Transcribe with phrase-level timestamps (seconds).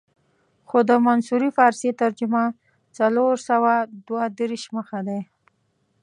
[0.67, 2.43] خو د منصوري فارسي ترجمه
[2.97, 3.73] څلور سوه
[4.07, 5.19] دوه دېرش مخه ده.